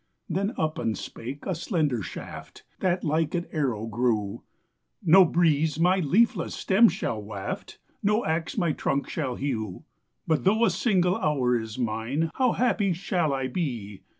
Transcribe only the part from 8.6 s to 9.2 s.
trunk